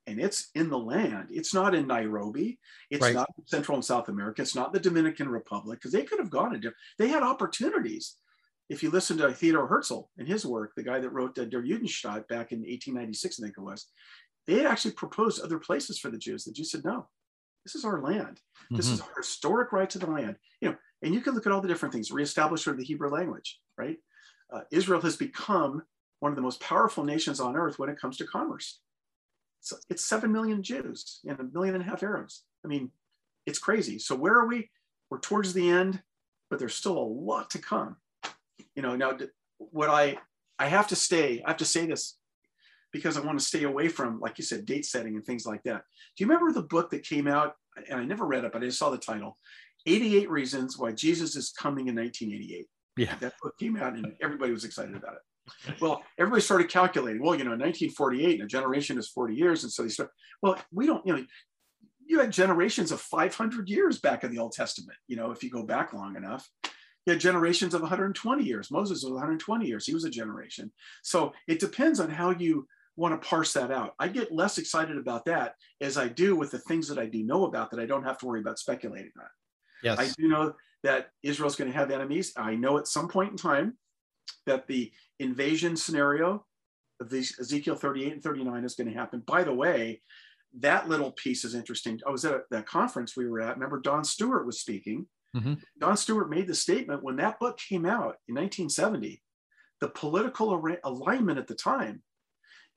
[0.07, 1.29] and it's in the land.
[1.31, 2.59] It's not in Nairobi.
[2.91, 3.15] It's right.
[3.15, 4.43] not Central and South America.
[4.43, 6.73] It's not the Dominican Republic because they could have gone into.
[6.99, 8.17] They had opportunities.
[8.69, 11.63] If you listen to Theodore Herzl and his work, the guy that wrote uh, Der
[11.63, 13.87] Judenstaat back in 1896, I think it was,
[14.47, 16.45] they had actually proposed other places for the Jews.
[16.45, 17.09] The Jews said, "No,
[17.65, 18.41] this is our land.
[18.71, 18.95] This mm-hmm.
[18.95, 21.61] is our historic right to the land." You know, and you can look at all
[21.61, 22.11] the different things.
[22.11, 23.99] Reestablishment of the Hebrew language, right?
[24.53, 25.83] Uh, Israel has become
[26.21, 28.81] one of the most powerful nations on earth when it comes to commerce
[29.63, 32.45] it's, it's 7 million Jews and a million and a half Arabs.
[32.65, 32.91] I mean,
[33.47, 33.99] it's crazy.
[33.99, 34.71] So where are we?
[35.09, 36.03] We're towards the end,
[36.51, 37.97] but there's still a lot to come.
[38.75, 39.17] You know, now
[39.59, 40.19] what I
[40.59, 42.19] I have to stay, I have to say this
[42.93, 45.63] because I want to stay away from, like you said, date setting and things like
[45.63, 45.83] that.
[46.17, 47.55] Do you remember the book that came out?
[47.89, 49.39] And I never read it, but I just saw the title
[49.87, 52.67] 88 Reasons Why Jesus is Coming in 1988.
[52.97, 53.15] Yeah.
[53.21, 55.21] That book came out and everybody was excited about it
[55.81, 57.23] well, everybody started calculating.
[57.23, 60.11] Well, you know, 1948, and a generation is 40 years, and so they start.
[60.41, 61.07] Well, we don't.
[61.07, 61.25] You know,
[62.07, 64.99] you had generations of 500 years back in the Old Testament.
[65.09, 66.49] You know, if you go back long enough,
[67.07, 68.71] you had generations of 120 years.
[68.71, 69.87] Moses was 120 years.
[69.87, 70.73] He was a generation.
[71.03, 73.95] So it depends on how you want to parse that out.
[73.99, 77.25] I get less excited about that as I do with the things that I do
[77.25, 79.27] know about that I don't have to worry about speculating on.
[79.83, 79.99] Yes.
[79.99, 82.33] I do know that Israel's going to have enemies.
[82.37, 83.79] I know at some point in time
[84.47, 86.45] that the invasion scenario
[87.01, 89.23] of these Ezekiel 38 and 39 is going to happen.
[89.27, 90.01] By the way,
[90.61, 92.01] that little piece is interesting.
[92.07, 93.55] I was at that conference we were at.
[93.55, 95.07] Remember, Don Stewart was speaking.
[95.35, 95.55] Mm-hmm.
[95.79, 99.23] Don Stewart made the statement when that book came out in 1970.
[99.81, 102.03] The political alignment at the time,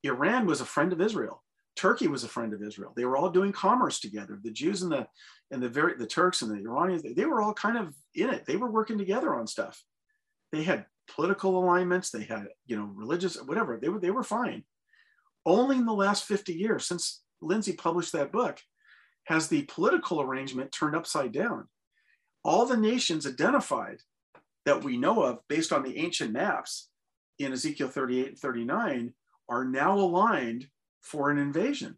[0.03, 1.43] Iran was a friend of Israel.
[1.75, 2.93] Turkey was a friend of Israel.
[2.95, 4.39] They were all doing commerce together.
[4.41, 5.07] The Jews and the
[5.51, 8.45] and the very the Turks and the Iranians, they were all kind of in it.
[8.45, 9.83] They were working together on stuff.
[10.51, 13.77] They had political alignments, they had, you know, religious, whatever.
[13.81, 14.63] They were they were fine.
[15.45, 18.59] Only in the last 50 years, since Lindsey published that book,
[19.25, 21.67] has the political arrangement turned upside down.
[22.43, 23.97] All the nations identified
[24.65, 26.89] that we know of based on the ancient maps
[27.39, 29.13] in Ezekiel 38 and 39
[29.49, 30.67] are now aligned
[31.01, 31.95] for an invasion.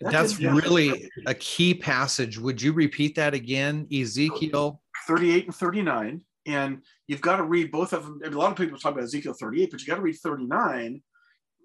[0.00, 2.38] That That's really a key passage.
[2.38, 3.86] Would you repeat that again?
[3.92, 8.20] Ezekiel 38 and 39 and you've got to read both of them.
[8.24, 11.02] a lot of people talk about Ezekiel 38, but you got to read 39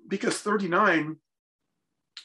[0.08, 1.18] because 39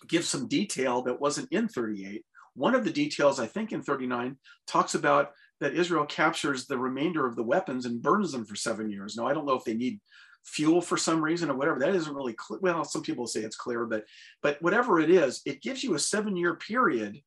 [0.09, 2.25] gives some detail that wasn't in 38.
[2.55, 7.27] One of the details, I think, in 39 talks about that Israel captures the remainder
[7.27, 9.17] of the weapons and burns them for seven years.
[9.17, 10.01] Now, I don't know if they need
[10.45, 11.79] fuel for some reason or whatever.
[11.79, 12.61] That isn't really clear.
[12.63, 14.05] Well, some people say it's clear, but
[14.43, 17.21] but whatever it is, it gives you a seven-year period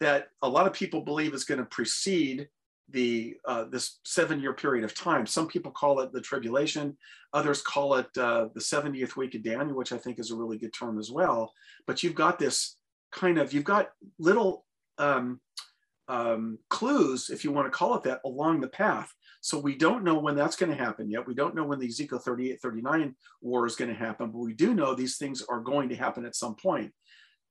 [0.00, 2.48] that a lot of people believe is going to precede
[2.88, 5.26] the uh, this seven year period of time.
[5.26, 6.96] Some people call it the tribulation,
[7.32, 10.58] others call it uh, the 70th week of Daniel, which I think is a really
[10.58, 11.52] good term as well.
[11.86, 12.76] But you've got this
[13.12, 14.64] kind of you've got little
[14.98, 15.40] um,
[16.08, 19.12] um, clues, if you want to call it that, along the path.
[19.40, 21.26] So we don't know when that's going to happen yet.
[21.26, 24.52] We don't know when the Ezekiel 38, 39 war is going to happen, but we
[24.52, 26.92] do know these things are going to happen at some point.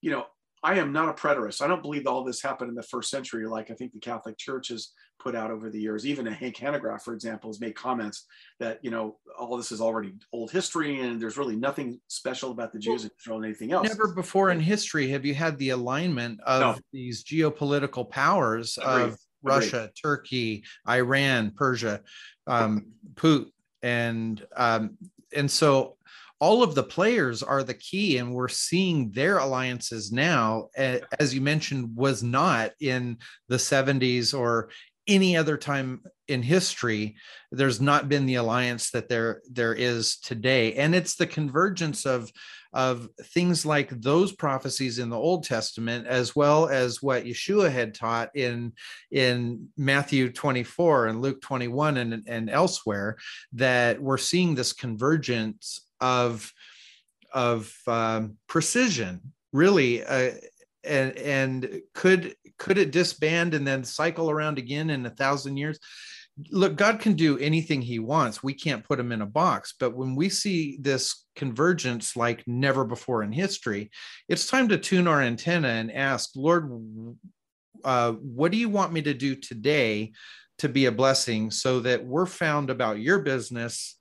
[0.01, 0.25] You know,
[0.63, 1.61] I am not a preterist.
[1.61, 4.37] I don't believe all this happened in the first century, like I think the Catholic
[4.37, 6.05] Church has put out over the years.
[6.05, 8.25] Even a Hank Hanegraaff, for example, has made comments
[8.59, 12.73] that you know all this is already old history, and there's really nothing special about
[12.73, 13.87] the Jews in Israel and anything else.
[13.87, 16.75] Never before in history have you had the alignment of no.
[16.93, 19.03] these geopolitical powers Agreed.
[19.03, 19.91] of Russia, Agreed.
[20.01, 22.01] Turkey, Iran, Persia,
[22.45, 22.85] um,
[23.15, 23.51] Putin,
[23.81, 24.97] and um,
[25.35, 25.97] and so
[26.41, 31.39] all of the players are the key and we're seeing their alliances now as you
[31.39, 33.17] mentioned was not in
[33.47, 34.69] the 70s or
[35.07, 37.15] any other time in history.
[37.51, 40.75] There's not been the alliance that there there is today.
[40.75, 42.31] And it's the convergence of
[42.73, 47.93] of things like those prophecies in the old testament as well as what yeshua had
[47.93, 48.71] taught in
[49.11, 53.17] in matthew 24 and luke 21 and, and elsewhere
[53.51, 56.51] that we're seeing this convergence of
[57.33, 59.21] of um, precision
[59.53, 60.31] really uh,
[60.83, 65.79] and and could could it disband and then cycle around again in a thousand years?
[66.51, 68.43] Look god can do anything he wants.
[68.43, 69.75] We can't put him in a box.
[69.79, 73.89] But when we see this convergence like never before in history
[74.27, 76.69] it's time to tune our antenna and ask lord
[77.83, 80.11] uh, what do you want me to do today
[80.57, 83.97] to be a blessing so that we're found about your business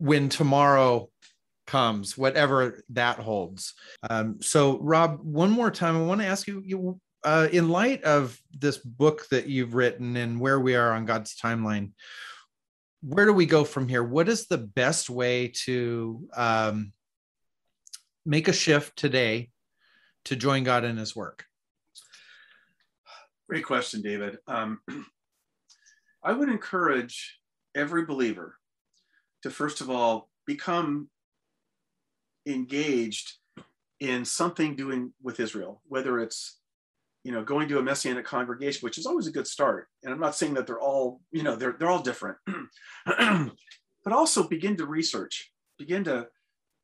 [0.00, 1.10] when tomorrow
[1.66, 3.74] comes, whatever that holds.
[4.08, 8.02] Um, so, Rob, one more time, I want to ask you, you uh, in light
[8.02, 11.92] of this book that you've written and where we are on God's timeline,
[13.02, 14.02] where do we go from here?
[14.02, 16.92] What is the best way to um,
[18.24, 19.50] make a shift today
[20.24, 21.44] to join God in His work?
[23.50, 24.38] Great question, David.
[24.46, 24.80] Um,
[26.24, 27.38] I would encourage
[27.74, 28.56] every believer
[29.42, 31.08] to first of all become
[32.46, 33.34] engaged
[34.00, 36.58] in something doing with Israel, whether it's
[37.24, 39.88] you know going to a messianic congregation, which is always a good start.
[40.02, 42.38] And I'm not saying that they're all you know they're they're all different,
[43.06, 46.28] but also begin to research, begin to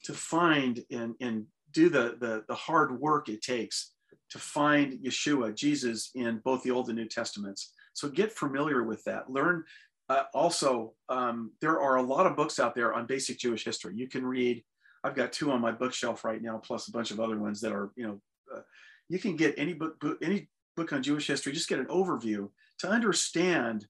[0.04, 3.92] to find and and do the the the hard work it takes
[4.30, 7.72] to find Yeshua, Jesus, in both the Old and New Testaments.
[7.92, 9.30] So get familiar with that.
[9.30, 9.64] Learn
[10.09, 13.94] uh, also, um, there are a lot of books out there on basic Jewish history.
[13.96, 14.62] You can read.
[15.02, 17.72] I've got two on my bookshelf right now, plus a bunch of other ones that
[17.72, 18.20] are, you know,
[18.54, 18.61] uh,
[19.09, 21.52] you can get any book, book, any book on Jewish history.
[21.52, 23.86] Just get an overview to understand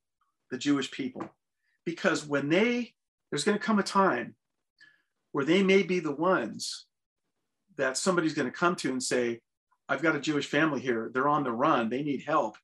[0.50, 1.28] the Jewish people,
[1.84, 2.94] because when they
[3.30, 4.36] there's going to come a time
[5.32, 6.86] where they may be the ones
[7.76, 9.40] that somebody's going to come to and say,
[9.88, 11.10] "I've got a Jewish family here.
[11.12, 11.90] They're on the run.
[11.90, 12.56] They need help.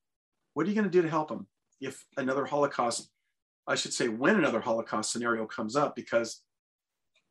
[0.55, 1.47] What are you going to do to help them?"
[1.81, 3.11] If another Holocaust
[3.67, 6.43] I should say, when another Holocaust scenario comes up, because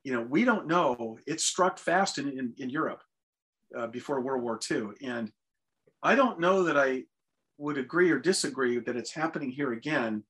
[0.04, 1.18] you know we don't know.
[1.28, 3.02] It struck fast in in, in Europe
[3.78, 5.32] uh, before World War II, and
[6.04, 7.04] I don't know that I
[7.58, 10.24] would agree or disagree that it's happening here again,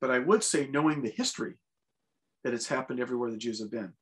[0.00, 1.54] but I would say, knowing the history,
[2.44, 3.92] that it's happened everywhere the Jews have been.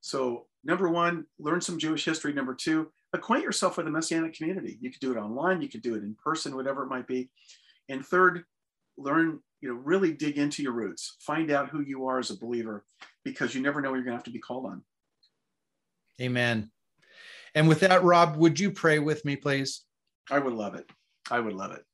[0.00, 2.32] So, number one, learn some Jewish history.
[2.32, 4.78] Number two, acquaint yourself with the Messianic community.
[4.80, 7.30] You could do it online, you could do it in person, whatever it might be.
[7.88, 8.44] And third,
[8.96, 12.38] learn you know, really dig into your roots, find out who you are as a
[12.38, 12.84] believer,
[13.24, 14.82] because you never know you're going to have to be called on.
[16.20, 16.70] Amen.
[17.54, 19.84] And with that, Rob, would you pray with me, please?
[20.30, 20.90] I would love it.
[21.30, 21.84] I would love it.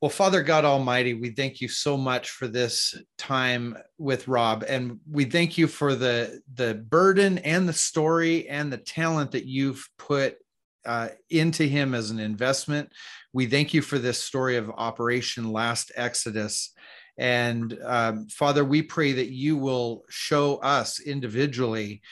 [0.00, 4.98] Well, Father God Almighty, we thank you so much for this time with Rob, and
[5.06, 9.86] we thank you for the the burden and the story and the talent that you've
[9.98, 10.38] put
[10.86, 12.90] uh, into him as an investment.
[13.32, 16.72] We thank you for this story of Operation Last Exodus.
[17.16, 22.02] And um, Father, we pray that you will show us individually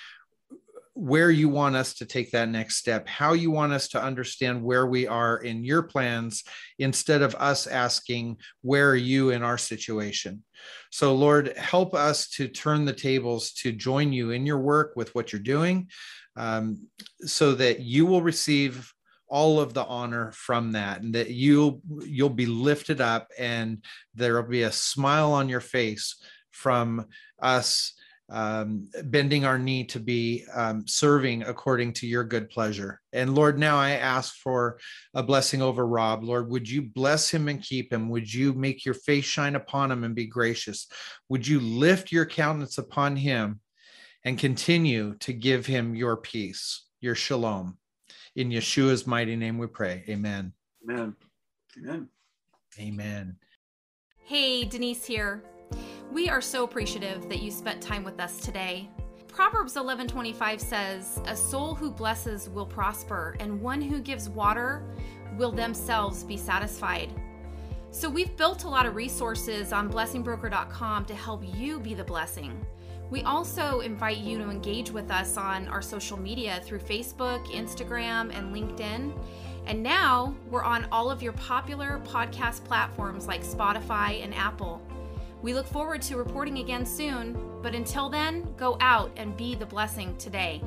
[0.99, 4.61] where you want us to take that next step, how you want us to understand
[4.62, 6.43] where we are in your plans,
[6.81, 10.43] instead of us asking, Where are you in our situation?
[10.91, 15.14] So, Lord, help us to turn the tables to join you in your work with
[15.14, 15.89] what you're doing
[16.37, 16.89] um,
[17.21, 18.93] so that you will receive
[19.29, 24.43] all of the honor from that and that you'll you'll be lifted up and there'll
[24.43, 26.16] be a smile on your face
[26.51, 27.07] from
[27.41, 27.93] us
[28.31, 33.01] um, bending our knee to be um, serving according to your good pleasure.
[33.12, 34.79] And Lord, now I ask for
[35.14, 36.22] a blessing over Rob.
[36.22, 38.11] Lord, would you bless him and keep him?
[38.11, 40.89] Would you make your face shine upon him and be gracious?
[41.31, 43.61] Would you lift your countenance upon him
[44.24, 47.79] and continue to give him your peace, your shalom?
[48.39, 50.05] In Yeshua's mighty name we pray.
[50.09, 50.53] Amen.
[50.89, 51.16] Amen.
[51.76, 52.09] Amen.
[52.78, 53.36] Amen.
[54.24, 55.43] Hey, Denise here.
[56.12, 58.89] We are so appreciative that you spent time with us today
[59.39, 64.82] Proverbs 11:25 says, "A soul who blesses will prosper, and one who gives water
[65.36, 67.12] will themselves be satisfied."
[67.93, 72.66] So we've built a lot of resources on blessingbroker.com to help you be the blessing.
[73.11, 78.36] We also invite you to engage with us on our social media through Facebook, Instagram,
[78.36, 79.12] and LinkedIn.
[79.66, 84.82] And now we're on all of your popular podcast platforms like Spotify and Apple.
[85.40, 89.66] We look forward to reporting again soon, but until then, go out and be the
[89.66, 90.62] blessing today.